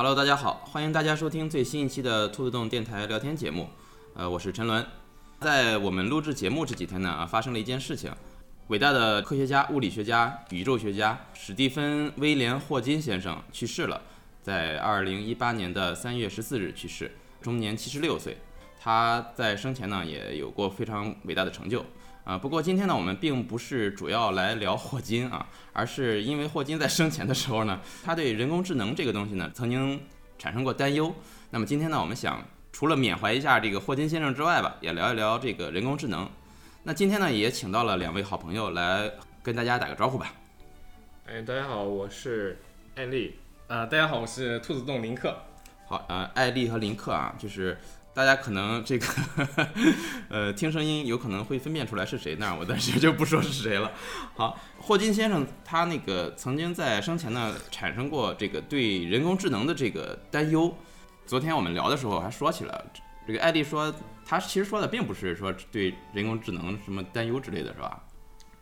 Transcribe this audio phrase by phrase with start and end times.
[0.00, 3.68] 啊，Hello，大家好，欢迎大家收听最新一期的兔子洞电台聊天节目。
[4.14, 4.86] 呃，我是陈伦。
[5.40, 8.10] 在我们录制节目这几天呢，啊，发生了一件事情。
[8.68, 14.00] 伟大的科学家、物理学家、宇宙学家史蒂芬·威廉·霍金先生去世了，
[14.40, 18.38] 在二零一八年的三月十四日去世，终年七十六岁。
[18.80, 21.84] 他在生前呢，也有过非常伟大的成就。
[22.30, 30.00] 啊，不过今天呢，我们并不是主要来聊霍金啊，而是因为霍金在生前的时候呢，他对人工智能这个东西呢，曾经
[30.38, 31.12] 产生过担忧。
[31.50, 32.40] 那么今天呢，我们想
[32.70, 36.30] 除了缅怀一下这个霍金先生之外吧，也聊一聊这个人工智能。
[36.84, 39.10] 那今天呢，也请到了两位好朋友来
[39.42, 40.32] 跟大家打个招呼吧。
[41.26, 42.60] 哎，大家好，我是
[42.94, 43.34] 艾丽。
[43.66, 45.36] 呃，大家好，我是兔子洞林克。
[45.88, 47.76] 好，呃，艾丽和林克啊，就是。
[48.12, 49.06] 大家可能这个，
[50.28, 53.92] 呃，听声音有可能会分辨出来是谁，那我暂时就不说是谁了。
[54.34, 60.74] 好，霍金先生他那个曾经在生前呢产生过这个对人工智能的这个担忧。
[61.24, 62.84] 昨天我们聊的时候还说起了，
[63.26, 63.94] 这个艾迪说
[64.26, 68.04] 他其实说的并不是说对人工智能什么担忧之类的是吧？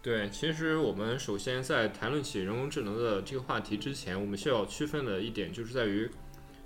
[0.03, 6.09] 对，其实我们首先在谈论起人工智能的这个话题之前，我们需要区分的一点就是在于。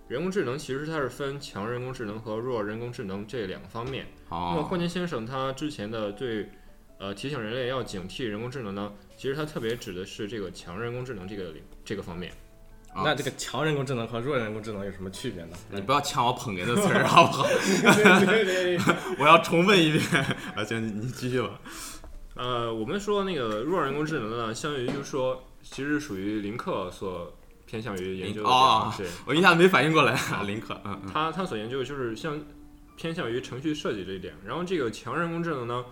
[0.09, 4.07] 人工智能其实它是分强人工智能和弱人工智能这两个方面。
[4.29, 6.49] 那么霍金先生他之前的对，
[6.99, 12.31] 呃提醒人类要警惕人工智能呢，其实他特别指的是这个强人工智能这个这个方面。
[12.95, 15.57] 那这个强人工智能和弱人工智能有什么区别呢？
[15.71, 17.47] 你不要抢我捧哏的词儿好不好？
[19.19, 20.05] 我要重问一遍。
[20.55, 21.59] 啊，行，你继续吧。
[22.35, 27.35] 呃，我们说那个弱人工智能呢，相当于就是说，其实属于林克所。
[27.73, 28.93] 偏向于研究的哦，
[29.25, 32.39] 我一下子没反应过来，林克，嗯，他他所研究的就是像
[32.99, 35.83] 偏向于程序设计这一点，然后这个强人工智能呢，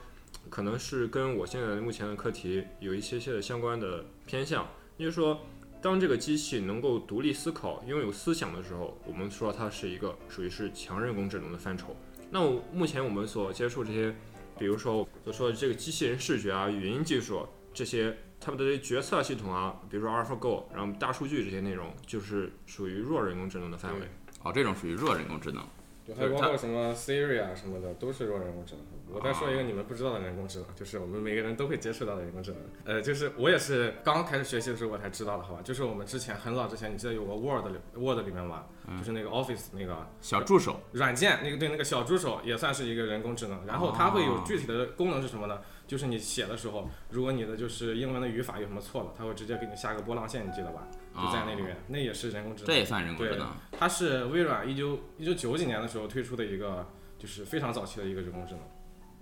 [0.50, 5.40] 可能是跟我现在目前的课题有一些些的相关的偏向，也就是说，
[5.80, 11.96] 当这个机器能够独立思考、拥有思想的时候，我们说它是一个属于是强人工智能的范畴。
[12.30, 14.14] 那我目前我们所接触这些，
[14.58, 18.14] 比如说所说的这个机器人视觉啊、语音技术这些。
[18.40, 24.08] 他们的决策系统啊，比如说 AlphaGo，然后大数据这些内容，就是属于弱人工智能的范围。
[24.42, 25.62] 哦，这种属于弱人工智能。
[26.06, 28.84] 对，还包括什么 Siri 啊什么的，都是弱人工智能。
[29.12, 32.60] 我再说一个你们不知道的人工智能，就是我们每个人都会接触到的人工智能。
[32.84, 35.60] 呃，就是我也是刚开始学习的时候我才知道的，好吧？
[35.62, 38.66] 就是我们之前很早之前，你记得有个 Word 里 Word 里面吧？
[38.98, 43.66] 就是那个 Office 那个小助手软件，那个对那个小助手也算是一个人工智能。
[43.66, 45.60] 然后它会有具体的功能是什么呢？
[45.90, 50.86] 就是你写的时候，如果你的就是英文的语法有什么错了，它会直接给你下个波浪线，你记得吧？
[51.16, 52.68] 就在那里面，那也是人工智能。
[52.68, 53.48] 这也算人工智能。
[53.72, 56.86] 它是微软一九一九九几年的时候推出的一个，
[57.18, 58.62] 就是非常早期的一个人工智能。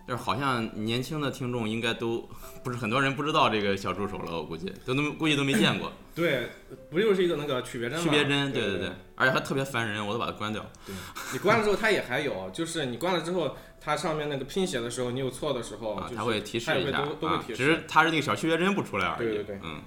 [0.07, 2.29] 就是好像年轻的听众应该都
[2.63, 5.91] 不是很多人不知道这个小助手了，我估计都都估计都没见过。
[6.15, 6.51] 对，
[6.91, 8.05] 不就是一个那个区别针吗？
[8.05, 10.65] 区别针，对对对，而且它特别烦人，我都把它关掉。
[10.87, 10.95] 对，
[11.33, 17.57] 你关了之后它也还有， 就是你关了之后，它上面那个拼写的时候你有错的时候，它会提示一下，都会提示。
[17.57, 19.29] 只是它是那个小区别针不出来而已。
[19.29, 19.83] 对对对，嗯。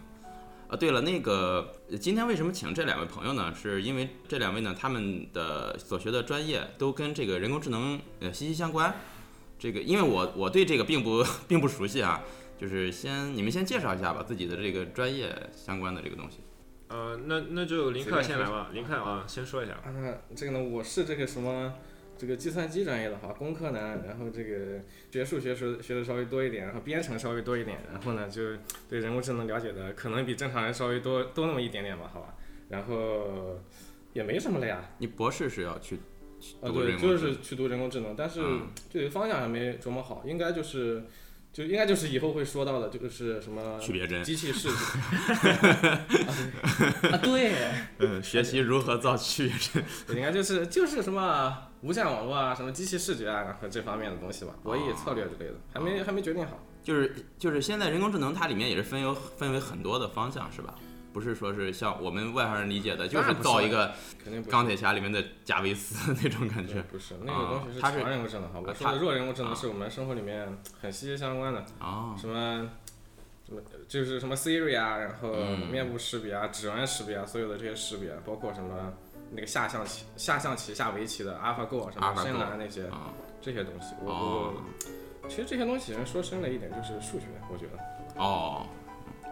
[0.68, 1.70] 啊，对了，那个
[2.00, 3.54] 今天为什么请这两位朋友呢？
[3.54, 8.94] 是因为这两位呢，他们的所学的专业都跟这个人工智能呃息息相关。
[9.60, 12.22] 这个，因为我我对这个并不 并不熟悉啊，
[12.58, 16.38] 就是先你们先介绍一下吧，自己的这个专业相关的这个东西。
[16.92, 19.74] 呃，那那就林克先来吧，林克啊，先说一下。
[19.76, 19.88] 啊，
[20.36, 21.74] 这个呢，我是这个什么，
[22.18, 28.42] 这个计算机专业的哈，工科男，然后这个学数学学学的稍微多一点，然后编程稍微多一点，然后呢，就
[28.90, 32.36] 对人工智能了解的可能比正常人稍微多多那么一点点吧，好吧，
[32.68, 33.58] 然后
[34.12, 34.90] 也没什么了呀。
[34.98, 35.98] 你博士是要去？
[36.60, 38.42] 啊，对，就是去读人工智能，但是
[38.90, 41.04] 这个方向还没琢磨好，应该就是，
[41.54, 44.76] 就应该就是以后会说到的，这个是什么区别针、机器视觉。
[47.12, 47.54] 啊，对，
[48.00, 49.84] 嗯，学习如何造区别针，
[50.16, 56.58] 应该就是就是什么无线网络啊，什么机器视觉啊，然后这方面的东西吧，博弈策略之类的，还没还没决定好。
[56.84, 60.74] 就是就是现在人工智能它里面也是分有分为很多的方向，是吧？
[61.14, 63.92] 不是说是像我们外行人理解的，就是造一个
[64.50, 66.82] 钢铁侠里面的贾维斯 那种感觉。
[66.84, 68.74] 不是那个东西是强人工智能，好吧？
[68.74, 70.48] 说的弱人工智能是我们生活里面
[70.82, 71.60] 很息息相关的。
[71.80, 72.16] 啊。
[72.18, 72.70] 什么
[73.46, 75.34] 什么就是什么 Siri 啊，然后
[75.72, 78.94] 面部识别啊、指纹识别啊，所有的这些识别，包括什么
[79.32, 82.86] 那个下象棋、下象棋、下围棋的 AlphaGo 什么深蓝那些
[83.42, 84.54] 这些东西，我
[85.24, 88.22] 我其实这些东西说深了一点就是数学，我觉得。
[88.22, 88.66] 哦。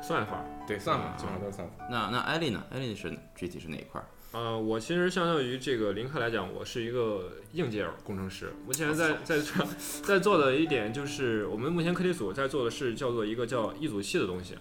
[0.02, 1.74] 算法，对算法，基本上都是算法。
[1.90, 2.64] 那那艾丽呢？
[2.70, 4.00] 艾丽是具体是哪一块？
[4.34, 8.54] 呃，我其实相当于这个林克来讲，我是一个硬件工程师。
[8.68, 9.40] 目前在 在
[10.04, 14.56] 在做的一点就是，我们目前课题组在做的是叫做一个叫一组器的东西。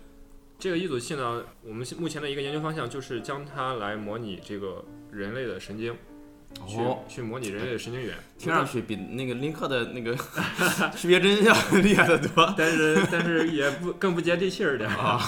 [0.59, 4.83] 这个一组器呢，我们目前的一个研究方向就是将它来模拟这个
[5.13, 5.95] 人类的神经，
[6.67, 8.15] 去哦，去模拟人类的神经元。
[8.39, 10.17] 听上去比那个林克的那个
[10.97, 12.53] 识别真相 厉害的多。
[12.57, 15.21] 但是但是也不更不接地气儿点啊。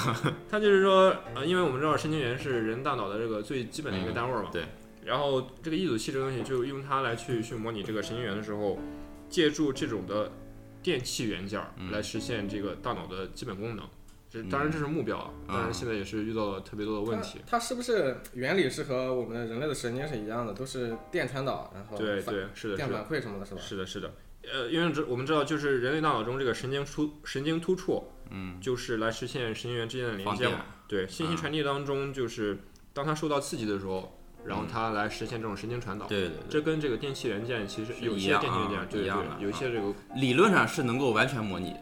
[0.50, 4.50] 他就是说，呃，因为我们知道神经元是人大脑的这个最基本的一个单位儿嘛。
[4.52, 4.64] 对。
[5.04, 8.78] 然后这个忆组器这个东西，就用它来去去模拟这个神经元的时候，
[9.28, 10.30] 借助这种的
[10.82, 11.60] 电气元件
[11.90, 13.84] 来实现这个大脑的基本功能。
[14.30, 17.40] 这当然这是目标啊，当然现在也是遇到了特别多的问题。
[17.46, 23.04] 它是不是原理是和我们人类的神经是一样的，都是电传导，然后对对，是的，是电的。
[23.04, 23.60] 反馈什么的，是吧？
[23.60, 30.64] 是的，是的，呃，因为这我们知道，就是人类大脑中这个神经突神经突触，嗯，就是来实现神经元之间的连接嘛。
[30.86, 32.56] 对，信息嗯传递当中，就是
[32.92, 36.06] 当它受到刺激的时候，然后它来实现这种神经传导。
[36.06, 41.74] 对对对，这跟这个电气元件其实有一样电气元件，啊对对一样的对，有一些这个理论上是能够完全模拟，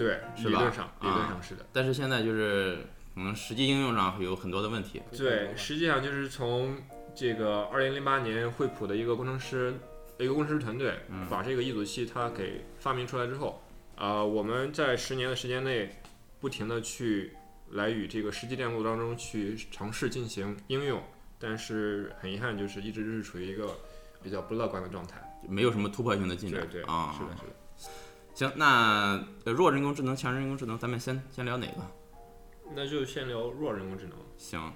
[0.00, 1.66] 对，是吧理论上理论啊上是的。
[1.74, 2.78] 但是现在就是
[3.14, 5.02] 可能实际应用上会有很多的问题。
[5.14, 6.74] 对，实际上就是从
[7.14, 9.74] 这个二零零八年惠普的一个工程师，
[10.18, 13.62] 一个工程师团队嗯把这个忆组器它给发明出来之后，
[13.96, 15.90] 啊、我们在十年的时间内，
[16.40, 17.36] 不停的去
[17.72, 21.02] 来与这个实际电路当中去尝试进行应用，
[21.38, 23.76] 但是很遗憾，就是一直是处于一个
[24.22, 25.22] 比较不乐观的状态。
[25.46, 27.14] 没有什么突破性的进展对对，啊。
[27.18, 27.52] 是的，是的。
[28.34, 31.82] 行，那呃弱人工智能、强人工智能，咱们先先聊哪个？
[32.74, 34.16] 那就先聊弱人工智能。
[34.36, 34.72] 行，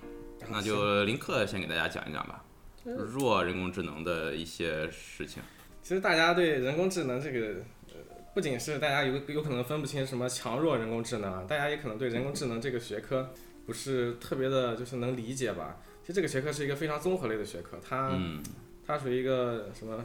[0.50, 2.44] 那就林克先给大家讲一讲吧，
[2.84, 5.42] 弱人工智能的一些事情。
[5.82, 7.46] 其实大家对人工智能这个，
[7.92, 8.00] 呃，
[8.34, 13.30] 不仅是大家有有可能分不清什么强弱人工智能啊，大家也可能对人工智能这个学科
[13.64, 15.76] 不是特别的，就是能理解吧。
[16.02, 18.42] 其实这个学科是一个非常综合类的学科，它、嗯，
[18.86, 20.04] 它属于一个什么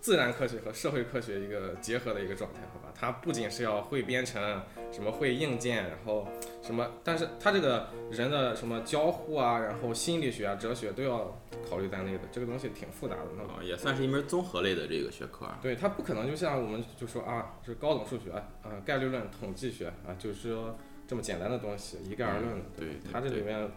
[0.00, 2.92] 自然科学和社会科学一个结合的一个状态，好吧？
[2.94, 4.42] 它不仅是要会编程，
[4.90, 6.26] 什么会硬件，然后
[6.62, 11.38] 什么，但是它这个人的什么交互啊，然后心理学啊、哲学都要
[11.68, 13.22] 考虑在内的，这个东西挺复杂的。
[13.36, 15.46] 那啊，也算是一门综合类的这个学科。
[15.60, 20.74] 对，它不可能就像我们就说啊，是高等数学啊、概率论、统计学啊，就是说
[21.06, 22.64] 这么简单的东西一概而论的。
[22.74, 23.70] 对，对它这里面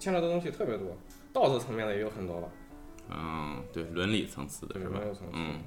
[0.00, 0.96] 牵扯的东西特别多，
[1.32, 2.48] 道德层面的也有很多吧。
[3.12, 5.32] 嗯，对，伦理层次的对是吧伦理层次？
[5.34, 5.60] 嗯，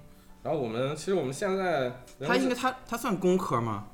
[0.43, 1.91] 然后我们其实我们现在
[2.25, 3.87] 它应该它它算工科吗？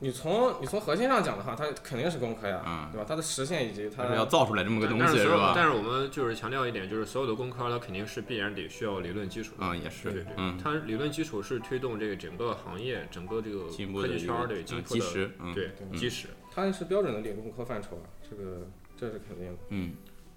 [0.00, 3.06] 你从你从核心上讲的话，它肯定是工科呀，嗯对吧？
[3.08, 5.52] 它的实现以及它它是要造出来这么个东西是吧？
[5.54, 9.64] 但是我们就是强调一点，就是所有的工科它肯定是必然得需要理论基础的。
[9.64, 16.28] 嗯，也是，对对，嗯，它理论基础是推动这个整个行业、整个这个科技圈儿的一个嗯对进步的基石，嗯，对嗯基石。
[16.52, 18.66] 它是标准的理工科范畴啊，这个
[18.96, 19.58] 这是肯定的。
[19.68, 19.92] 嗯，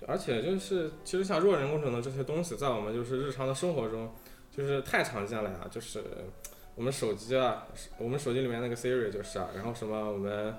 [0.06, 4.14] 而且就是其实像弱人工智能这些东西，在我们就是日常的生活中，
[4.52, 5.68] 就是太常见了呀。
[5.72, 6.04] 就是
[6.76, 7.66] 我们手机啊，
[7.98, 10.54] 我们手机里面那个 Siri 就是啊，然后什么我们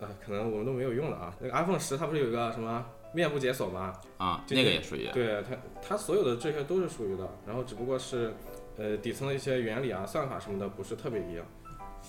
[0.00, 1.36] 呃可能我们都没有用了啊。
[1.38, 3.94] 那个 iPhone 十它不是有一个什么面部解锁吗？
[4.18, 8.32] 啊，那个也属于，对它，它所有的这些都是属于的，然后只不过是，
[8.76, 11.44] 呃，底层的一些原理啊、算法什么的不是特别一样。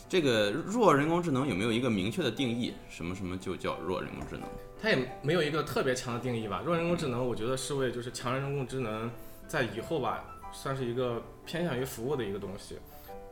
[0.10, 2.74] 这个弱人工智能有没有一个明确的定义？
[2.90, 4.44] 什么什么就叫弱人工智能？
[4.82, 6.62] 它也没有一个特别强的定义吧。
[6.66, 9.10] 弱人工智能，我觉得是为就是强人工智能
[9.48, 12.78] 在以后吧，算是一个偏向于服务的一个东西。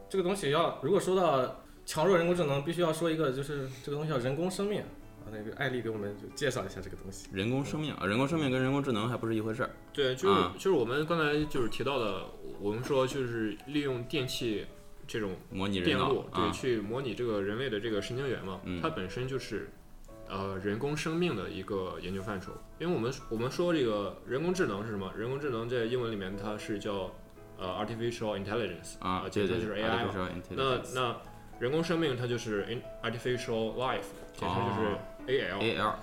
[0.07, 5.27] 这个东西要如果说到强弱人工智能，必须要说一个就是这个东西叫人工生命啊。
[5.31, 7.27] 那个艾丽给我们就介绍一下这个东西。
[7.31, 9.69] 人工生命啊，人工生命跟人工智能还不是一回事儿。
[9.93, 12.25] 对，就是、啊就是我们刚才就是提到的，
[12.59, 14.65] 我们说就是利用电器
[15.09, 19.67] 这种模拟电路，对，啊，去模拟这个人类的这个神经元嘛，嗯它本身就是
[20.29, 22.51] 呃人工生命的一个研究范畴。
[22.79, 25.11] 因为我们我们说这个人工智能是什么？
[25.17, 27.11] 人工智能在英文里面它是叫
[27.57, 30.29] 呃 artificial intelligence 啊，简称就是 AI 嘛。
[30.51, 31.17] 那那
[31.59, 35.59] 人工生命它就是 in artificial life，简称就是 AL。
[35.59, 35.93] AL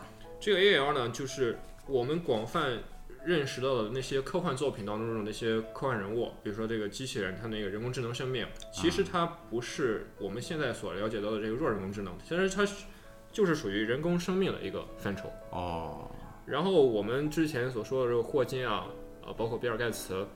[0.41, 2.79] 这个 AL 呢，就是我们广泛
[3.27, 12.85] 认识到的那些科幻作品当中的那些科幻人物，比如说这个机器人，它那个人工智能生命，其实它不是我们现在所了解到的这个弱人工智能，其实它是
[13.33, 15.31] 就是属于人工生命的一个范畴。
[15.51, 16.09] 哦，
[16.47, 18.87] 然后我们之前所说的这个霍金啊，
[19.27, 20.27] 呃，包括比尔盖茨，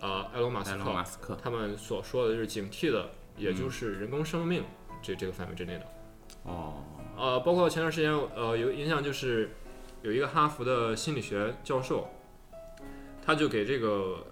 [0.00, 3.08] 呃，埃隆马斯克，马斯克，他们所说的就是警惕的，
[3.38, 4.62] 也就是人工生命
[5.02, 5.86] 这这个范围之内的。
[6.42, 6.84] 哦，
[7.16, 9.50] 呃，包括前段时间，呃，有印象就是
[10.02, 12.06] 有一个哈佛的心理学教授，
[13.24, 14.26] 他就给这个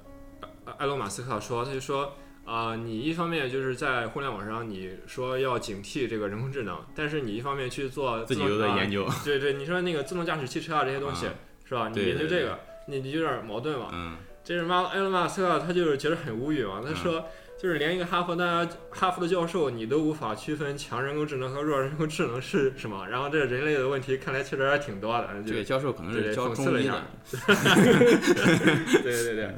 [0.64, 2.12] 呃埃隆马斯克说，他就说，
[2.44, 11.34] 啊、你一方面就是在互联网上你说要警惕这个人工智能，但是你一方面去做自己又在研究、究，对对，你说那个自动驾驶汽车啊这些东西、啊
[11.64, 11.88] 是吧？
[11.88, 13.88] 你研究这个，你你有点矛盾嘛。
[13.92, 16.82] 嗯，这是马埃隆马斯克，他就是觉得很无语嘛。
[16.84, 17.24] 他说，
[17.56, 23.06] 就是连一个哈佛大哈佛的教授，你都无法区分强人工智能和弱人工智能是什么。
[23.08, 25.28] 然后这人类的问题看来确实还挺多的。
[25.46, 27.02] 这个教授可能是教中医的。
[29.02, 29.54] 对对对，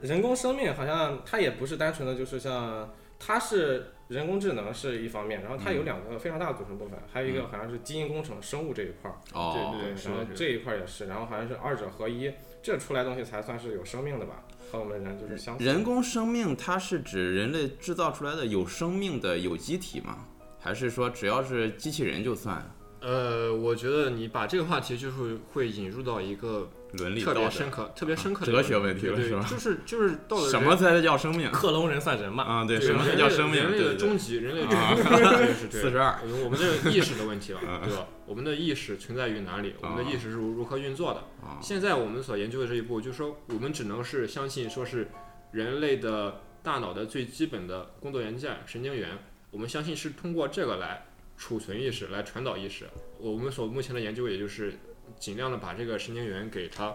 [0.00, 3.92] 人工生命好像它也不是单纯的就是像，它是。
[4.08, 9.18] 人工智能是一方面，然后它有两个非常大的组成部分，还有一个好像是基因工程、生物这一块儿。
[9.34, 14.42] 哦，对对，然后这一块儿也是，然后好像是二者合一，这出来东西才算是有生命的吧？
[14.70, 15.56] 和我们人就是相。
[15.58, 20.26] 人工生命它是指人类制造出来的有生命的有机体吗？
[20.58, 22.62] 还是说只要是机器人就算？
[23.00, 26.68] 呃，我觉得你把这个话题就是会引入到一个。
[26.92, 29.46] 伦理特别深刻，特别深刻的哲学问题了，是吧？
[29.48, 31.50] 就是就是到了什么才叫生命？
[31.52, 32.42] 克隆人算人吗？
[32.42, 33.62] 啊，对，什么才叫生命？
[33.62, 36.18] 人类的终极，人类终极 四十二。
[36.42, 38.06] 我们这个意识的问题了，对吧？
[38.24, 39.74] 我们的意识存在于哪里？
[39.82, 41.22] 我们的意识是如如何运作的？
[41.60, 45.08] 现在我们所研究的这一步，就是说，我们只能是相信，说是
[45.52, 49.18] 人类的大脑的最基本的工作元件——神经元，
[49.50, 51.04] 我们相信是通过这个来
[51.36, 52.86] 储存意识，来传导意识。
[53.18, 54.72] 我们所目前的研究，也就是。
[55.18, 56.94] 尽量的把这个神经元给它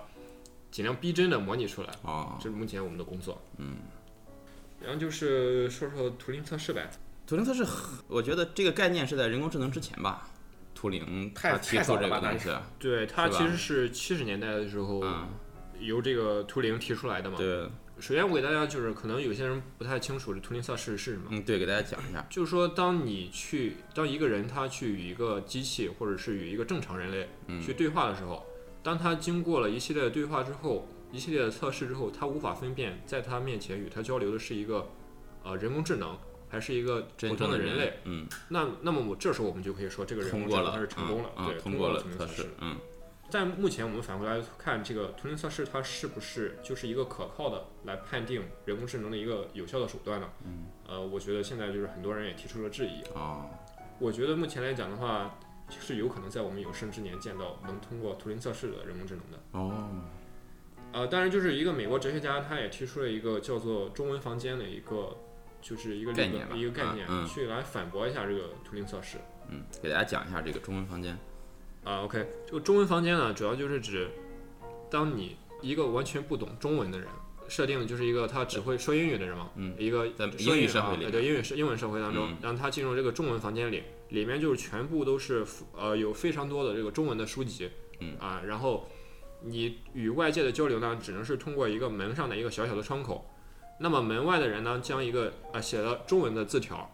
[0.72, 3.41] 尽量逼真的模拟出来啊，这是目前我们的工作。
[3.58, 3.77] 嗯，
[4.82, 6.89] 然后就是说说图灵测试呗。
[7.25, 7.65] 图灵测试，
[8.08, 10.27] 我觉得这个概念是在人工智能之前吧。
[10.75, 15.03] 图灵他提出这个东西，对他其实是七十年代的时候
[15.79, 17.38] 由这个图灵提出来的嘛。
[17.38, 17.70] 对。
[18.00, 21.27] 首先我给大家就是可能有些人不太清楚这图灵测试是什么。
[21.29, 22.25] 嗯，对，给大家讲一下。
[22.29, 27.29] 就是说，当你去当一个人他去与一个机器或者是与一个正常人类
[27.62, 28.45] 去对话的时候，
[28.81, 34.89] 当他经过了一系列的对话之后，一系列的测试之后，他无法分辨在他面前与他交流的是一个
[35.43, 36.17] 呃人工智能
[36.50, 37.93] 还是一个普通的人类。
[38.05, 38.27] 嗯。
[38.50, 42.47] 那那么我这时候我们就可以说这个人工智能他是成功了，对，通过了测试。
[42.59, 42.75] 嗯。
[43.33, 50.29] 但目前我们反过来看，这个图灵测试它是不是就是一个可靠的来判定人工智能的一个有效的手段呢？
[50.45, 53.01] 嗯，呃，我觉得现在就是很多人也提出了质疑。
[53.15, 53.49] 啊，
[53.97, 59.39] 我觉得目前来讲的话，是有可能在我们有生之年见到能通过图灵测试的人工智能的。
[59.53, 59.89] 哦，
[60.91, 65.17] 呃，当然就是一个美国哲学家，他也提出了一个叫做“中文房间”的一个，
[65.59, 69.17] 就是一个概念，一个概念，去来反驳一下这个图灵测试。
[69.47, 71.17] 嗯，给大家讲一下这个中文房间。
[71.83, 74.09] 啊，OK，这个中文房间呢，主要就是指，
[74.89, 77.07] 当你一个完全不懂中文的人，
[77.49, 88.87] 设定的就是一个他只会说英语的人嘛，嗯，一个在英语社会里，对英语社英文社会当中，让他进入这个中文房间里，里面就是全部都是呃有非常多的这个中文的书籍，嗯啊，然后
[89.41, 93.29] 你与外界的交流呢，只能是通过一个门上的一个小小的窗口，
[93.81, 96.89] 那么门外的人呢，将一个啊写了中文的字条，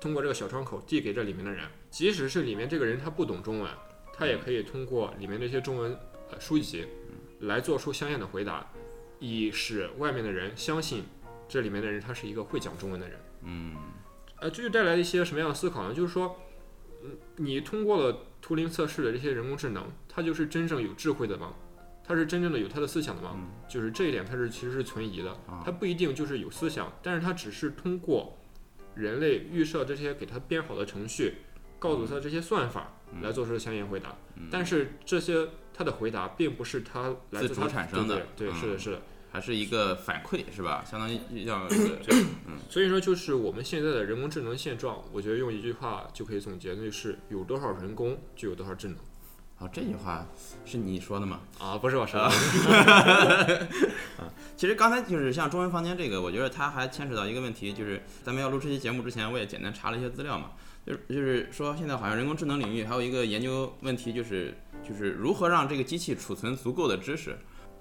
[0.00, 3.70] 通过这个小窗口递给这里面的人，即使是里面这个人他不懂中文。
[4.16, 5.98] 他也可以通过里面这些中文
[6.30, 6.86] 呃书籍，
[7.40, 8.70] 来做出相应的回答，
[9.18, 11.02] 以使外面的人相信
[11.48, 13.18] 这里面的人他是一个会讲中文的人。
[13.42, 13.74] 嗯，
[14.40, 15.92] 呃，这就带来一些什么样的思考呢？
[15.92, 16.36] 就是说，
[17.02, 21.52] 嗯，你通过了图灵测试的这些人工智能，它就是真正有智慧的吗？
[22.06, 23.36] 它是真正的有它的思想的吗？
[23.68, 25.36] 就是这一点它是其实是存疑的。
[25.64, 28.38] 它不一定就是有思想，但是它只是通过
[28.94, 31.36] 人类预设这些给它编好的程序，
[31.78, 33.00] 告诉它这些算法。
[33.22, 34.14] 来做出相应回答，
[34.50, 40.84] 但是这些他的回答并不是他来自主产生的，对，是的，是的，还是一个反馈，是吧？
[40.88, 41.66] 相当于要，
[42.46, 48.96] 嗯，所以说就是我们现在的人工智能现状，我觉得用一句话就可以总结，那就是有多少人工就有多少智能。
[49.56, 50.26] 好，这句话
[50.64, 51.40] 是你说的吗？
[51.60, 52.26] 啊，不是我说的。
[54.18, 60.50] 啊，其实刚才就是像中文房间这个，我觉得它还牵扯到一个问题，就是咱们要录这期节目之前，我也简单查了一些资料嘛。
[60.86, 64.54] 就就是说，现在好像人工智能领域还有一个研究问题，就是
[64.86, 67.38] 就是如何让这个机器储存足够的知识。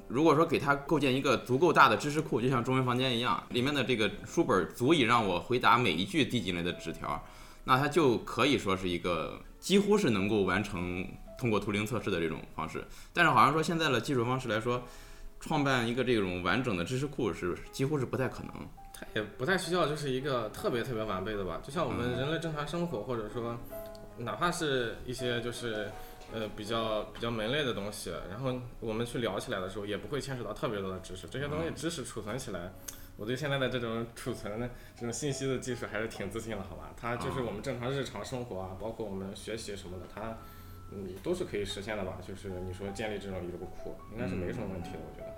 [0.07, 7.21] 如果说给它构建一个足够大的知识库，就像中文房间一样，里面的这个书本足以让我回答每一句递进来的纸条，
[7.63, 11.07] 那它就可以说是一个几乎是能够完成
[11.37, 12.85] 通过图灵测试的这种方式。
[13.11, 14.83] 但是好像说现在的技术方式来说，
[15.39, 18.53] 创办一个这种完整的知识库是几乎是不太可能。
[19.13, 21.61] 也不太需要，就是一个特别特别完备的吧。
[21.63, 23.57] 就像我们人类正常生活，或者说，
[24.17, 25.89] 哪怕是一些就是
[26.33, 31.27] 呃比较比较门类的东西，然后我们去聊起来的时候，也不会牵扯到特别多的知识。
[31.27, 32.71] 这些东西知识储存起来，
[33.17, 36.91] 我对现在的这种储存的这种信息的技术还是挺自信的，好吧？
[36.99, 40.37] 它就是我们正常日常生活啊，包括我们学习什么的，它
[40.91, 42.17] 嗯都是可以实现的吧？
[42.27, 45.32] 就是你说建立这种一个库，应该是没什么问题的，我觉得。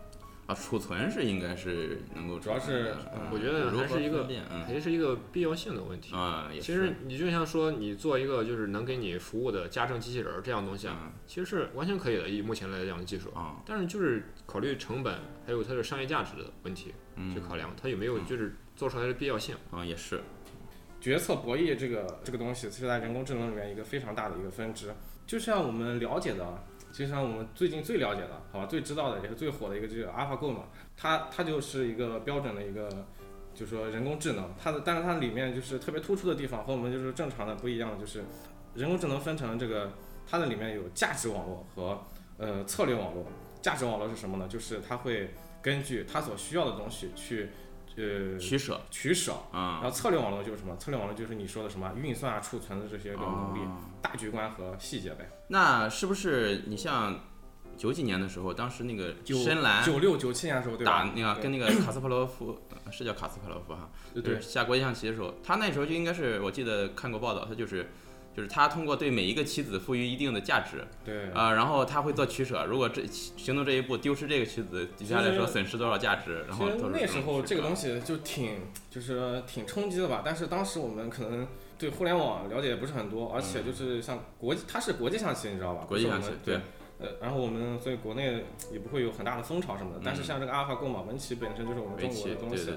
[0.48, 2.94] 啊，储存是应该是能够，主要是
[3.32, 6.52] 我觉得还是一个嗯，还是一个必要性的问题啊。
[6.62, 13.56] 其实你就像说你做一个就是能给你服务的家政机器人这样东西啊，其实是完全可以的，以目前来讲的技术啊。
[13.66, 16.94] 但是就是考虑成本还有它的商业价值的问题
[17.34, 20.22] 去考量，它有没有就是做出来的必要性啊，也是。
[21.02, 24.94] 决策博弈这个这个东西是在人工智能里面一个非常大的一个分支，
[25.26, 26.64] 就像我们了解的。
[26.96, 30.64] 实际上我们最近最了解的，好吧，最知道的也是最火的一个，就是 AlphaGo 嘛，
[30.96, 32.88] 它它就是一个标准的一个，
[33.54, 38.24] 就是说人工智能，它的但是它里面就是特别突出的地方和我们就是正常的不一样，就是
[38.76, 39.92] 人工智能分成这个，
[40.26, 42.02] 它的里面有价值网络和
[42.38, 43.26] 呃策略网络。
[43.62, 44.48] 价值网络是什么呢？
[44.48, 47.50] 就是它会根据它所需要的东西去。
[47.98, 50.76] 呃，取舍，取舍啊，然后策略网络就是什么？
[50.78, 53.60] 策略网络就是你说的什么运算啊、储存的这些个能力，
[54.02, 55.30] 大局观和细节呗。
[55.48, 57.22] 那是不是你像
[57.78, 61.04] 九几年的时候，当时那个深蓝九六九七年的时候，对吧？
[61.04, 62.60] 打那个跟那个卡斯帕罗夫
[62.92, 67.90] 是叫卡斯帕罗夫哈，对，下国际象棋的时候，他那时候就应该是我记得看过报道，他就是。
[68.36, 72.66] 就是他通过对每一个棋子赋予一定的价值，对，啊，然后他会做取舍。
[72.66, 80.22] 如果这行动这一步丢失这个棋子，底下来说损失多少价值，然后那时候这个东西就挺就是挺冲击的吧。
[80.26, 81.48] 但是当时我们可能
[81.80, 85.86] 对互联网了解也不是很多，而且就是像国际，它是国际象棋，你知道吧？
[85.88, 86.60] 国际象棋，对。
[86.98, 90.02] 呃，然后我们所以国内也不会有很大的风潮什么的。
[90.04, 92.72] 但是像这个阿尔法狗嘛，围棋本身就是我们中国的东西。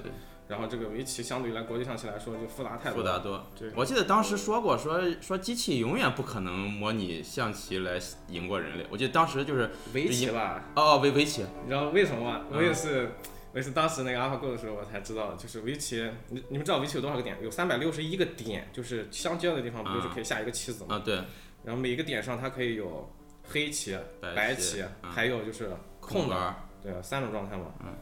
[0.49, 2.97] 然后这个围棋相对于来国际象棋来说就复杂太多。
[2.97, 3.45] 复杂多。
[3.55, 3.69] 对。
[3.75, 8.83] 我记得当时说过，说说机器永远不可能模拟象棋来赢过人类。
[8.89, 10.65] 我记得当时就是围棋吧。
[10.75, 11.45] 哦，围围棋。
[11.63, 12.45] 你知道为什么吗？
[12.51, 13.11] 我也是，
[13.53, 17.37] 我也是当时那个阿尔法狗的时候我才知道，就是围棋，你你们知道围棋有多少个点？
[17.43, 20.95] 有三百六十一个点，就是相交的地方不就是可以下一个棋子吗？
[20.95, 21.21] 啊，对。
[21.63, 23.07] 然后每一个点上它可以有
[23.43, 27.65] 黑棋、白棋，还有就是空的，对，三种状态嘛。
[27.81, 27.93] 嗯。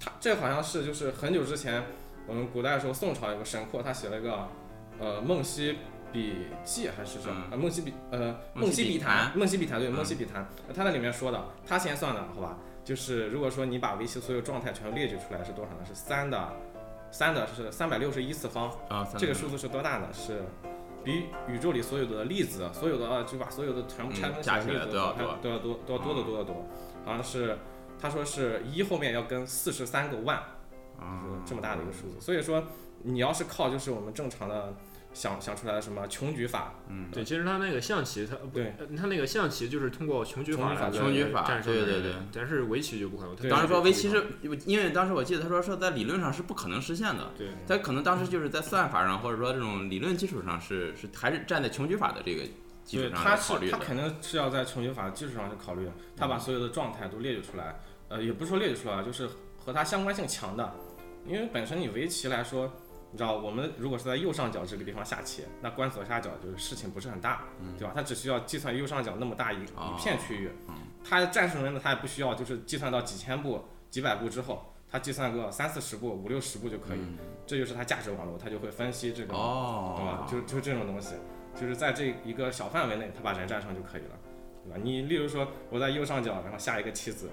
[0.00, 1.82] 它这好像是就是很久之前。
[2.26, 4.48] 我们古代的时候，宋朝有个神阔，他写了一个，
[4.98, 5.76] 呃，《梦溪
[6.10, 7.44] 笔记》还是什么？
[7.56, 10.42] 《梦溪笔》呃，《梦溪笔谈》《梦溪笔谈》对，《梦溪笔谈》
[10.74, 12.56] 他在里面说的，他先算的，好吧？
[12.82, 15.84] 就是如果说你把围棋所有状态全部列举出来是多少呢？
[15.86, 16.50] 是三的，
[17.10, 18.70] 三的是三百六十一次方。
[18.88, 20.08] 啊，这个数字是多大呢？
[20.14, 20.42] 是
[21.04, 26.66] 比宇宙里所有的粒子，所有的啊，就把所有的全部拆分起来，粒子都要多，都要多，都要多得多得多。
[27.04, 27.58] 好像是
[28.00, 30.42] 他说是一后面要跟四十三个万。
[30.96, 32.64] 就是这么大的一个数字，所以说
[33.02, 34.74] 你要是靠就是我们正常的
[35.12, 43.50] 想想出来的什么穷举法，嗯，对，其实他那个象棋，他对，他那个象棋就是通过穷举法穷举法战胜对对对，但是围棋就不可能。
[43.50, 44.24] 当时说围棋是，
[44.64, 52.42] 因为当时我记得他说说在理论上是不可能实现的，对，他可能当时就是在算法上或者说这种理论基础上是是还是站在穷举法的这个
[52.84, 53.72] 基础上考虑的。
[53.72, 60.72] 他他肯定是要在穷举法的基础上去考虑的，他把所有的状态都列举出来，呃，也不是说列举出来，就是和它相关性强的。
[61.26, 62.70] 因为本身你围棋来说，
[63.10, 67.44] 你知道，我们如果是在右上角这个地方下棋，那关左下角就是事情不是很大，
[67.78, 67.92] 对吧？
[67.94, 69.66] 它只需要计算右上角那么大一一
[69.98, 70.50] 片区域，
[71.02, 76.98] 它战胜人呢，它也不需要就是计算到几千步、几百步之后，它计算个三四十步、五六十步就可以。
[77.46, 80.26] 这就是它价值网络，它就会分析这个，对吧？
[80.30, 81.14] 就就这种东西，
[81.54, 84.18] 就是在这一个小范围内，他把人战胜就可以了，
[84.64, 84.78] 对吧？
[84.82, 87.28] 你例如说我在右上角，然后下一个棋子。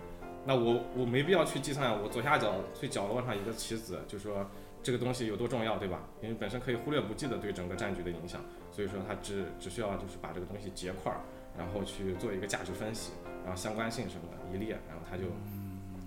[0.45, 4.49] 那我我没必要去计算我左下角最角落上一个棋子，就说
[4.81, 5.99] 这个东西有多重要，对吧？
[6.21, 11.21] 因为本身可以忽略不计的对整个战局的影响，所以说它只只需要就是把这个东西结块儿，
[11.57, 13.11] 然后去做一个价值分析，
[13.43, 15.23] 然后相关性什么的一列，然后他就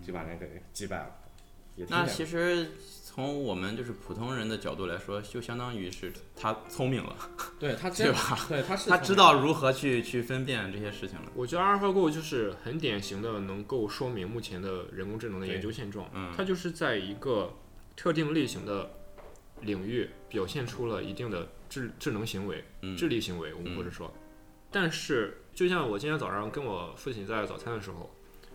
[0.04, 1.10] 就把人给击败了。
[1.88, 2.72] 那其实。
[3.14, 7.16] 从我们就是普通人的角度来说，就相当于是他聪明了，
[7.60, 8.36] 对他对吧？
[8.48, 11.30] 对，他是他知道如何去去分辨这些事情了。
[11.36, 16.10] 我觉得阿尔法狗就是很典型的能够说明目前的人工智能的研究现状。
[16.12, 17.54] 嗯，它就是在一个
[17.94, 18.90] 特定类型的
[19.60, 22.64] 领域表现出了一定的智智能行为、
[22.98, 24.12] 智力行为，我们或者说。
[24.72, 28.12] 但是，就像我今天早上跟我父亲在早餐的时候，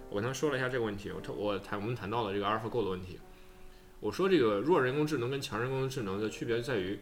[0.10, 3.18] 我跟他说了一下这个问题，我我谈我们谈到了这个阿尔法狗的问题。
[4.00, 7.00] 我说这个弱人工智能跟强人工智能的区别在于，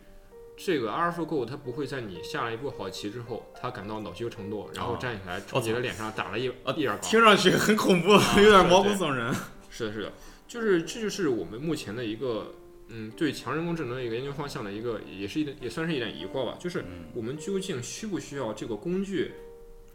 [0.57, 7.01] 这个 AlphaGo 它不会在你下了一步好棋之后，它感到恼羞成怒，然后站起来冲你的脸上打了一一耳光。
[7.01, 9.31] 听上去很恐怖，有点毛骨悚然。
[9.69, 10.13] 是的，是的，
[10.47, 12.55] 就是这就是我们目前的一个
[12.87, 16.83] 嗯对强人工智能的一个研究方向的一个，也是一点也算是一点疑惑吧，就是
[17.13, 19.33] 我们究竟需不需要这个工具？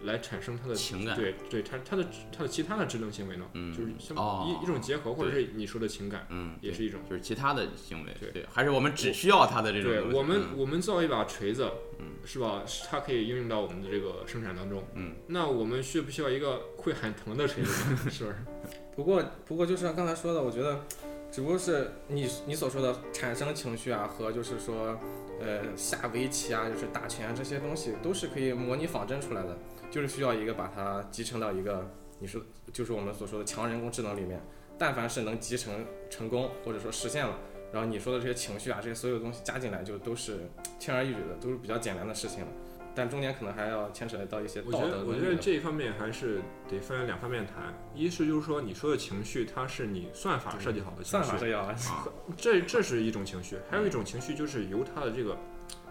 [0.05, 12.63] 来产生它的情感，对对，它它的它的其他的智能行为呢，就是像一一种结合，或者是你说的情感，嗯，也是一种，就是其他的行为，对对，还是我们只需要它的这种，对我们我们造一把锤子，嗯，是吧？
[12.91, 17.97] 它可以应用到我们的这个生产当中，嗯，那我们需不需要一个会喊疼的锤子？
[18.11, 18.37] 是 不是？
[18.95, 20.85] 不过不过就是像刚才说的，我觉得
[21.31, 24.99] 只不过是你你所说的产生情绪啊，和就是说
[25.43, 29.59] 呃下围棋啊，就是打拳啊这些东西，都是可以模拟仿真出来的，
[29.91, 32.41] 就是需要一个把它集成到一个你说
[32.73, 34.41] 就是我们所说的强人工智能里面。
[34.79, 37.39] 但凡是能集成成功，或者说实现了，
[37.73, 40.49] 然后你说的这些情绪啊，这些所有东西加进来，就都是
[40.81, 42.49] 轻而易举的，都是比较简单的事情了。
[42.95, 44.79] 但中间可能还要牵扯到一些道德。
[44.79, 47.73] 我觉得，我觉得这一方面还是得分两方面谈。
[47.95, 51.77] 一是就是说，你说的情绪，它是你算法设计好的情绪，算法设计好的，
[52.37, 53.57] 这这是一种情绪。
[53.71, 55.37] 还有一种情绪就是由它的这个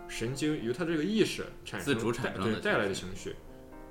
[0.08, 3.36] 神经，由它这个意识产生自主产生对带来的情绪，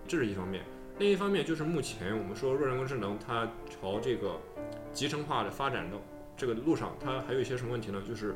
[0.06, 0.62] 这是一方面。
[0.98, 4.38] 另一方面就是目前我们说弱人工智能，它朝这个
[4.92, 5.96] 集成化的发展的
[6.36, 8.02] 这个路上，它还有一些什么问题呢？
[8.06, 8.34] 就是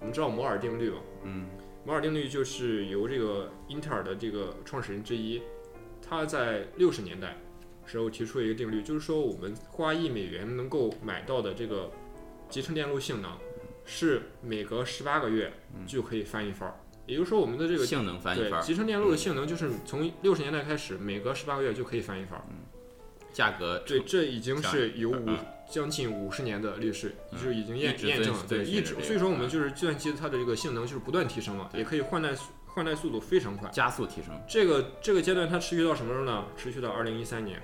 [0.00, 1.46] 我们知道摩尔定律嘛，嗯。
[1.88, 5.40] 摩尔定律就是由这个英特尔的这个创始人之一，
[6.06, 7.34] 他在六十年代
[7.86, 11.90] 时候提出了一个定律，就是说我们花一美元能够买到的这个
[12.50, 13.32] 集成电路性能，
[13.86, 15.50] 是每隔十八个月
[15.86, 16.76] 就可以翻一番儿。
[17.06, 22.44] 也就是说，我们的这个性能翻一番儿，集成电路的性能就是从六十年代开始，每隔十八个月就可以翻一番儿。
[23.32, 25.28] 价格对，这已经是有五
[25.70, 28.94] 将近五十年的历史，就是已经验验证了，对，一直。
[29.02, 32.30] 所以说我们就是计算机它的这个性能就是不断提升了，也可以换代
[32.66, 34.32] 换代速度非常快，加速提升。
[34.48, 36.46] 这个这个阶段它持续到什么时候呢？
[36.56, 37.60] 持续到二零一三年，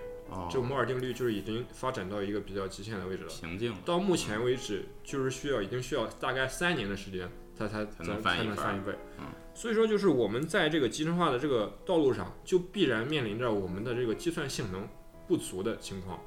[0.50, 3.30] 这个摩尔定律就是已经发展到一个比较极限的位置了。
[3.40, 3.74] 瓶颈。
[3.84, 8.92] 到目前为止，就是需要已经需要大概三年的时间，它才才能翻一倍。
[9.54, 14.86] 所以说就是我们在这个集成化的这个道路上，就必然面临着我们的这个计算性能
[15.26, 16.20] 不足的情况。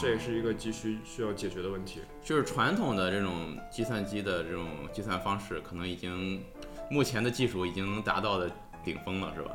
[0.00, 2.00] 这也是一个急需需要解决的问题。
[2.24, 6.42] 就是传统的这种计算机的这种计算方式，可能已经
[6.90, 8.50] 目前的技术已经能达到的
[8.82, 9.50] 顶峰了，是吧？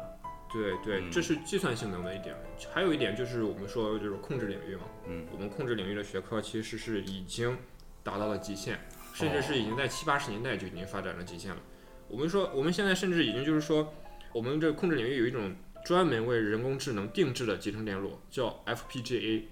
[0.54, 2.36] 对对，这是计算性能的一点。
[2.71, 7.58] 还有一点就是我们说就是控制领域嘛，嗯，我们控制领域的学科其实是已经
[8.04, 8.80] 达到了极限，
[9.12, 11.58] 甚至是已经在七八十年代就已经发展了极限了。
[12.08, 13.91] 我们说我们现在甚至已经就是说，
[14.32, 15.54] 我们这控制领域有一种
[15.86, 19.43] 专门为人工智能定制的集成电路，叫 FPGA。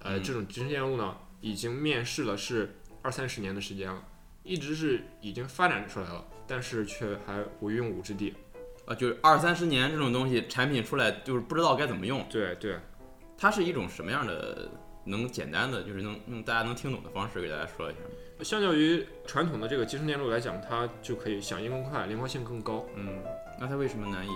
[0.00, 4.04] 呃，这种集成电路呢，已经面世了是二三十年的时间了，
[4.42, 8.34] 一直是已经发展出来了，但是却还无用武之地。
[8.86, 12.26] 啊，就是二三十年这种东西产品出来，就是不知道该怎么用。
[12.28, 12.76] 对对，
[13.36, 14.68] 它是一种什么样的？
[15.04, 18.44] 能简单的，就是能用大家能听懂的方式给大家说一下。
[18.44, 22.84] 相较于传统的这个集成电路来讲，它就可以响应更快，灵活性更高。
[22.94, 23.22] 嗯，
[23.58, 24.30] 那它为什么难以？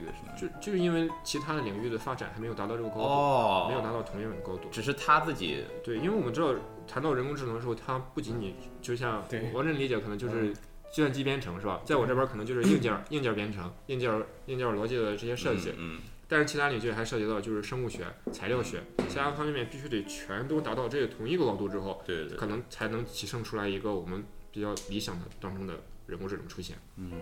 [0.00, 0.32] 这个什么？
[0.38, 4.68] 就就是因为其他的领域的发展还没有达到这个高度，没有达到同样的高度。
[4.70, 6.54] 只是他自己对，因为我们知道
[6.86, 10.52] 谈到人工智能的时候，它不仅仅就像我这理解，可能就是
[10.92, 11.80] 计算机编程是吧？
[11.84, 14.10] 在我这边可能就是硬件硬件编程、硬件
[14.46, 15.72] 硬件逻辑的这些设计。
[15.78, 16.00] 嗯。
[16.28, 25.74] 但是其他领域还涉及到就是生物学、材料学，其他方面必须得全都达到这个同一个高度之后，对对，可能才能提升出来一个我们比较理想的当中的
[26.06, 26.76] 人工智能出现。
[26.96, 27.12] 嗯。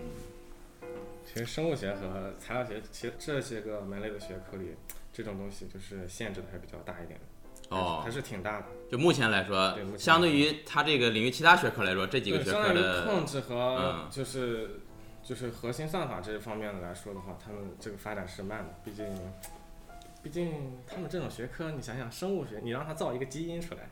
[1.34, 4.76] 其实生物学和材料学，其实这些个门类的学科里，
[5.12, 8.66] 这种东西就是限制的还是比较大一点的，哦，还是挺大的。
[8.88, 14.78] 就目前来说，相对于它这个领域其他学科来说，这几个学科的控制和就是
[15.24, 18.72] 就是核心算法这一方面的来说的话，他们这个发展是慢的。
[18.84, 19.04] 毕竟，
[20.22, 23.90] 毕竟他们这种学科，你想想生物学，你让他造一个基因出来。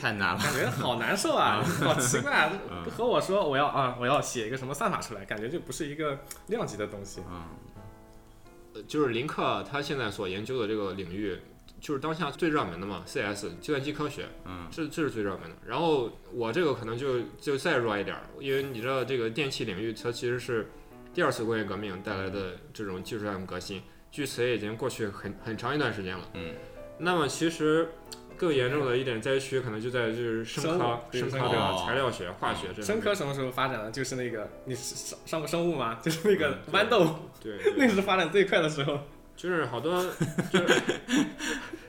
[0.00, 2.52] 太难了，感觉好难受啊，好奇怪啊！
[2.90, 6.18] 和我说我要啊，我要写一个什么算法出来，感觉就不是一个
[6.48, 7.22] 量级的东西。
[7.30, 11.38] 嗯，就是林克他现在所研究的这个领域，
[11.80, 15.56] 就是当下最热门的嘛，CS 计算机科学，嗯，这这是最热门的。
[15.64, 20.68] 然后我这个可能就就再弱一点，因为你知道这个电气领域它其实是
[21.14, 26.28] 第二次工业革命带来的这种技术上的革新，距此也已经过去很很长一段时间了。
[26.34, 26.52] 嗯，
[26.98, 27.88] 那么其实。
[28.36, 31.84] 更严重的一点灾区可能就在就是生科、生科对吧？
[31.86, 32.82] 材料学、化学这。
[32.82, 33.90] 生科什么时候发展的？
[33.90, 35.98] 就是那个你上上过生物吗？
[36.02, 37.06] 就是那个豌豆，
[37.42, 38.98] 对， 那是发展最快的时候。
[39.36, 40.02] 就是好多，
[40.50, 40.82] 就是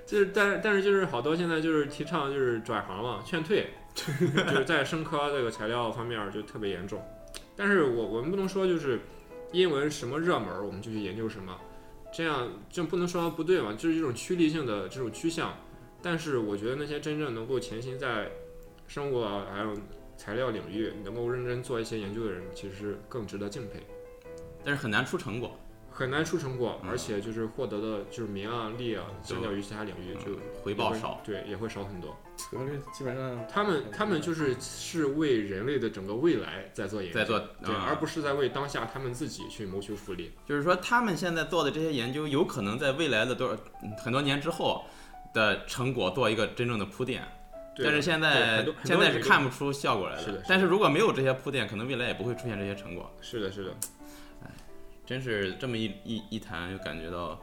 [0.05, 7.01] 就是，但是但是就是好多现在就是提倡就是转行嘛，劝退， 就是在生科这个材料方面就特别严重。
[7.55, 8.99] 但是我我们不能说就是
[9.53, 11.57] 因为什么热门我们就去研究什么，
[12.11, 15.53] 这样就不能说不对嘛，就是一种趋利性的这种趋向。
[16.09, 18.31] 但是我觉得那些真正能够潜心在
[18.87, 19.73] 生物啊还有
[20.15, 23.85] 材料领域能够认真做一些研究的人，其实更值得敬佩。
[24.63, 25.59] 但是很难出成果，
[25.91, 32.15] 很难出成果，而且就是获得的就是名啊利啊，相较于其他领域就回报少，对，也会少很多。
[32.93, 40.31] 基本上，他们他们就是是为人类的整个未来在做研究，在做对，而不是在为当下他们自己去谋求福利。
[40.45, 43.57] 就是说，他们现在做的这些研究，有可能在未来的多少
[43.97, 44.85] 很多年之后。
[45.33, 47.23] 的成果做一个真正的铺垫。
[47.79, 53.11] 但是现在现在是看不出效果来是的是的但是如果没有这些铺垫，可能未来也不会出现这些成果。
[53.21, 53.71] 是的，是的，
[54.43, 54.49] 哎
[55.05, 57.39] 真是这么一一一谈，就感觉到，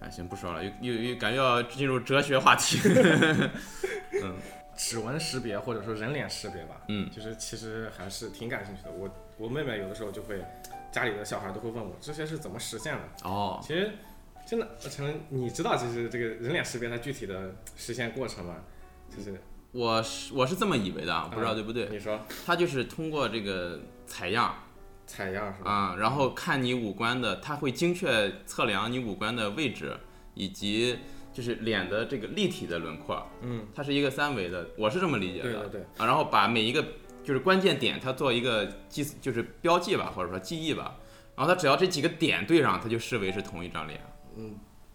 [0.00, 2.80] 哎，行不说了，又又又感觉要进入哲学话题。
[4.22, 4.34] 嗯
[4.76, 8.90] 指纹识别或者说人脸识别吧，嗯，就是其实还是挺感兴趣的。
[8.92, 10.40] 我我妹妹有的时候就会，
[10.92, 13.28] 家里的小孩都会问我这些是怎么实现的。
[13.28, 13.90] 哦，其实
[14.48, 18.56] 真的，陈文，你知道就是这个人脸识别它具体的实现过程吗？
[19.14, 19.38] 就是
[19.72, 21.86] 我是我是这么以为的，啊，不知道对不对？
[21.90, 24.54] 你说它就是通过这个采样
[25.06, 25.70] 采样是吧？
[25.70, 29.94] 啊、然后看你五官的，它会精确测量你五官的位置，
[30.32, 30.98] 以及
[31.30, 33.22] 就是脸的这个立体的轮廓。
[33.42, 35.52] 嗯，它是一个三维的，我是这么理解的。
[35.52, 36.82] 对对对，啊，然后把每一个
[37.22, 40.96] 就是关键点，它做一个记，就是标记吧，或者说记忆吧。
[41.36, 44.00] 然后它只要这几个点对上，它就视为是同一张脸。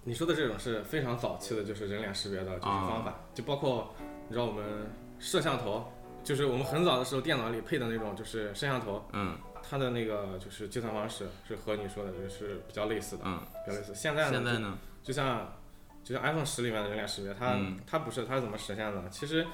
[0.03, 3.93] 你说的这种是非常早期的，就是人脸识别的就是方法，就包括
[4.27, 4.63] 你知道我们
[5.19, 5.85] 摄像头，
[6.23, 13.95] 就是我们很早的时候电脑里配的那种就是摄像头，嗯它的那个就是计算方式是和你说的就是比较类似的，嗯，比较类似。
[13.95, 14.77] 现在呢，现在呢？
[15.01, 15.53] 就像
[16.03, 19.09] 就像 iPhone 十里面的人脸识别，它、嗯它不是它是怎么实现的？
[19.09, 19.45] 其实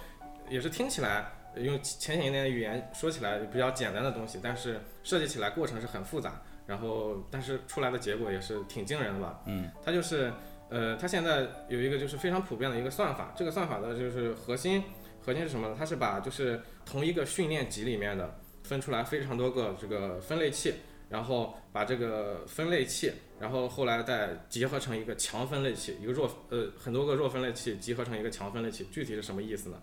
[0.50, 9.42] 也是听起来用浅显一点的语言说起来比较简单的东西，但是设计起来过程是很复杂，然后但是出来的结果也是挺惊人的吧？
[9.48, 10.32] 嗯，它就是
[10.70, 14.84] 呃，它现在有一个就是非常普遍的一个算法，这个算法的就是核心
[15.20, 15.76] 核心是什么呢？
[15.76, 20.72] 它是把就是同一个训练集里面的分出来非常多个这个分类器，
[21.10, 29.82] 然后把这个分类器，然后后来再结合成一个强分类器，一个弱呃很多个弱分类器集合成一个强分类器，具体是什么意思呢？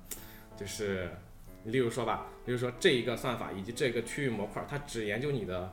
[0.57, 1.11] 就是
[1.65, 5.69] 例如说吧，例如说这一个算法以及这个区域模块，它只研究你的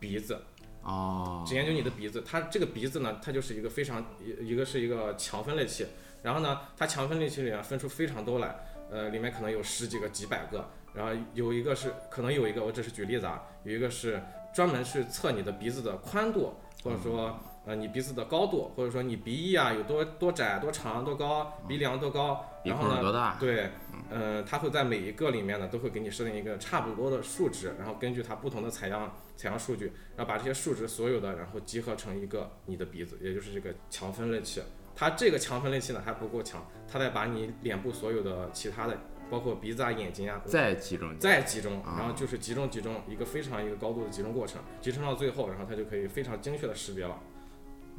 [0.00, 0.38] 鼻子，
[0.86, 5.84] 哦，只研究你的鼻子，它这个鼻子呢，它就是一个非常一一个是一个强分类器，
[6.22, 8.54] 然后呢，它强分类器里面分出非常多来，
[8.88, 14.22] 呃，里面可能有十几个、几百个，然后有一个是可能有一个，我只是举例子啊，有一个是
[14.54, 17.36] 专门是测你的鼻子的宽度，或者说
[17.66, 23.36] 呃你鼻子的高度，或者说你鼻翼啊有多多窄、多长、多高，鼻梁多高，然后呢，孔有多大？
[23.40, 23.70] 对，
[24.08, 34.62] 呃，它会在每一个里面呢，都会给你设定一个差不多的数值，然后根据它不同的采样采样数据，然后把这些数值所有的，然后集合成一个你的鼻子，也就是这个强分类器。
[34.94, 38.96] 它这个强分类器呢还不够强，它得把你脸部所有的其他的，
[39.28, 41.18] 包括鼻子啊、眼睛啊，再集中。
[41.18, 47.18] 再集中，啊然后就是集中集中一个非常一个高度的集中过程，集成到最后，然后它就可以非常精确的识别了。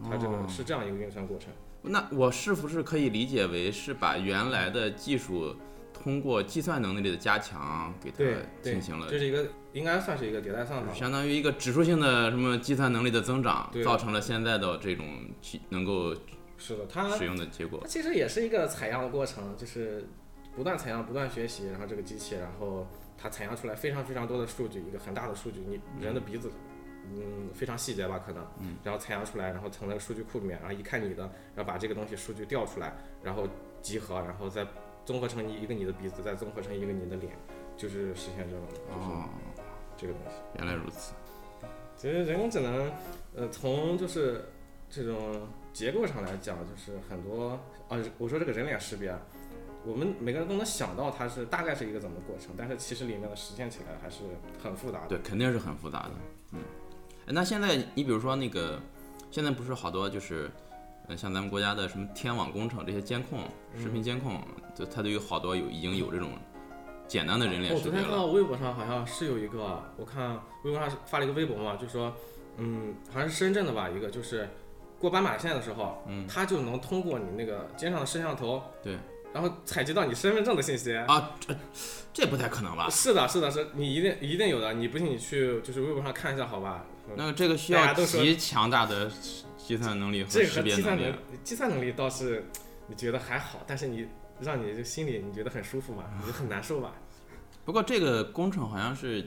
[0.04, 1.52] 它这哦个是这样一个运算过程。
[1.82, 5.56] 那我是不是可以理解为是把原来的技术
[5.94, 8.24] 通过计算能力的加强给它
[8.62, 10.94] 进行了这是一个应该算是一个迭代算法。
[10.94, 15.06] 相当于一个指数性的什么计算能力的增长，造成了现在的这种
[15.42, 16.14] 去能够
[16.58, 17.88] 是的，它使用的结果它。
[17.88, 20.08] 其实也是一个采样的过程，就是
[20.56, 26.77] 不断采样、不断学习，然后这个机器，然后它采样出来非常非常多的数据，一个很大的数据，你人的鼻子，嗯，
[27.54, 31.24] 非常细节吧，可能，嗯，然后采样出来，然后从那个数据库里面，然后一看你的，
[31.56, 32.94] 然后把这个东西数据调出来，
[33.24, 33.48] 然后
[33.82, 34.66] 集合，然后再
[35.06, 37.34] 综合成一个你的鼻子，再综合成一个你的脸，
[37.76, 39.30] 就是实现这种，就是哦，
[39.96, 40.36] 这个东西。
[40.58, 41.14] 原来如此。
[41.96, 42.92] 其实人工智能，
[43.36, 44.46] 呃，从就是
[44.90, 49.20] 这种结构上来讲，就是很多啊，我说这个人脸识别啊，
[49.84, 54.24] 我们每个人都能想到它是大概是一个怎么过程，但是其实里面的实现起来还是
[54.62, 55.08] 很复杂的。
[55.08, 56.12] 对，肯定是很复杂的。
[56.52, 56.87] 嗯，哎
[57.30, 58.80] 那现在你比如说那个，
[59.30, 60.50] 现在不是好多就是，
[61.08, 63.40] 呃，像咱们国家的什么天网工程这些监控、
[63.78, 64.42] 视频监控，
[64.74, 66.30] 就它都有好多有已经有这种
[67.06, 67.78] 简单的人脸识别了。
[67.80, 72.14] 我昨天看到微博上好像是有一个，我看微博上发了一个微博嘛，就说，
[72.56, 74.50] 嗯，好像是深圳的吧，一个就是
[74.98, 78.98] 过斑马线的时候，嗯，它就能通过你那个肩上的摄像头，对，
[79.34, 80.96] 然后采集到你身份证的信息。
[80.96, 81.56] 啊，这
[82.14, 82.90] 这不太可能吧？
[82.90, 86.86] 是的，是的，是你一定一定有的，你不信你去就是微博上看一下，好吧？
[87.16, 89.10] 那这个需要极强大的
[89.58, 91.20] 计算能力和这个识和计算能别能力。
[91.44, 92.46] 计算能力倒是
[92.88, 94.08] 你觉得还好，但是你
[94.42, 96.94] 让你就心里你觉得很舒服嘛，你就很难受吧？
[97.64, 99.26] 不过这个工程好像是，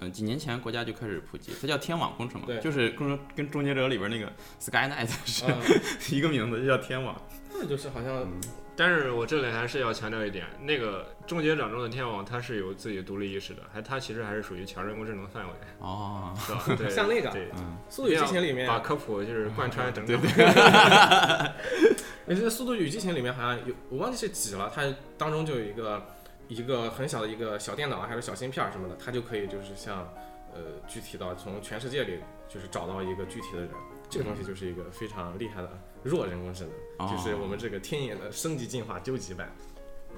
[0.00, 5.60] 嗯，几年前国家就开始普及，它叫天网工程嘛对，就是跟跟终结者里边那个 SkyNet 是嗯，
[6.10, 7.20] 一个名字，就叫天网。
[7.52, 8.26] 那就是好像
[8.74, 16.64] 但是我这里还是要强调一点，那个终结者中的天网，它是有自己独立意识的，还它其实还是属于强人工智能范围，哦， 是吧？
[16.76, 17.48] 对，像那个对，
[17.90, 20.12] 《速度与激情》里面，把科普就是贯穿整个。
[20.12, 20.18] 也
[22.34, 24.82] 是《速度与激情》里面好像有，我忘记是几了，它
[25.18, 26.02] 当中就有一个
[26.48, 29.98] 一个很小的一个小电脑还是小芯片什么的，它就可以就是像
[30.54, 33.68] 呃具体到从全世界里就是找到一个具体的人，
[34.08, 35.68] 这个东西就是一个非常厉害的
[36.02, 36.64] 弱人工智
[36.98, 39.50] 能，就是我们这个天眼的升级进化究极版。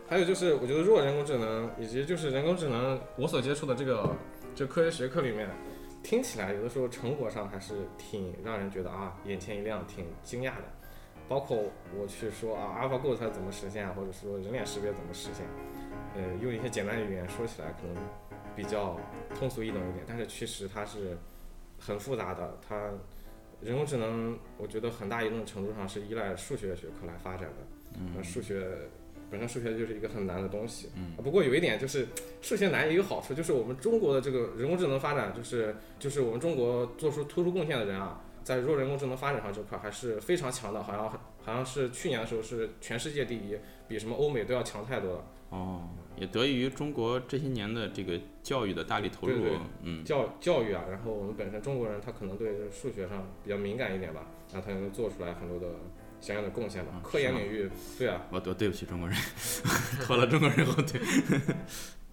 [0.07, 4.15] 还有就是，我觉得弱人工智能以及就是人工智能，我所接触的这个
[4.55, 5.49] 这科学学科里面，
[6.03, 10.65] 听起来有的时候成果上还是挺让人觉得啊眼前一亮，挺惊讶的。
[11.27, 11.57] 包括
[11.99, 15.47] 我去说啊，AlphaGo 它怎么实现啊，或者说人脸识别怎么实现，
[16.15, 17.97] 呃，用一些简单的语言说起来可能
[18.55, 19.01] 比较
[19.39, 21.17] 通俗易懂一点，但是其实它是
[21.79, 22.59] 很复杂的。
[22.69, 22.91] 它
[23.65, 27.99] 人工智能，我觉得很大一定程度上是依赖数学学科来发展的。
[27.99, 28.67] 嗯，数学。
[29.31, 32.07] 本身数学就是一个很难的东西，嗯，不过有一点就是
[32.41, 45.25] 数学难也有好处，就是我们中国的这个人工智能发展，就是就是我们中国做出突出贡献的人啊，在弱人工智能发展上这块还是非常强的，好像好像是去年的时候是全世界第一，比什么欧美都要强太多了。
[45.51, 49.45] 哦，也得益于中国这些年的这个教育的大力投入，
[49.83, 55.67] 嗯，教教育啊，然后我们本身中国人他可能对数学上比较敏感一点吧，然后他就能做出来很多的。
[56.21, 59.15] 相应的贡献吧，科研领域，对啊，我多对不起中国人，
[60.01, 60.99] 拖了中国人后腿。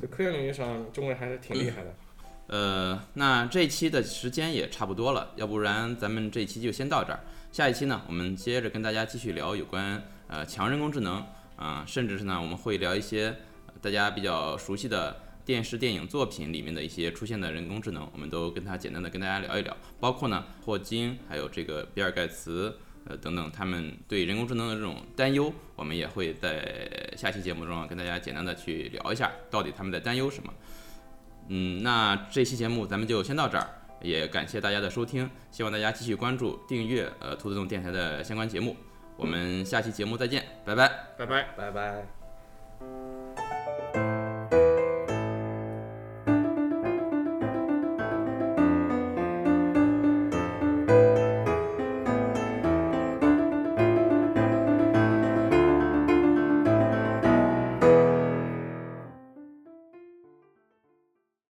[0.02, 1.96] 在 科研领域上，中国人还是挺厉害的。
[2.48, 7.22] 呃，那这一期的时间也差不多了，要不然咱们这一期就先到这儿。
[7.52, 11.26] 下一期呢，我们接着跟大家继续聊有关呃强人工智能
[11.58, 13.36] 啊，甚至是呢我们会聊一些
[13.82, 22.74] 大家比较熟悉的电视电影作品里面的一些出现的人工智能，我们都跟他简单的跟大家聊一聊，包括呢霍金，还有这个比尔盖茨。
[23.04, 30.54] 呃，等等，他们对人工智能的这种担忧，我们也会在下期节目中啊跟大家简单的去聊一下，到底他们在担忧什么。
[31.48, 38.76] 嗯，那这期节目咱们就先到这儿，也感谢大家的收听，希望大家继续关注、订阅呃兔子洞电台的相关节目，
[39.18, 40.88] 我们下期节目再见，拜拜，
[41.18, 42.20] 拜拜，拜拜。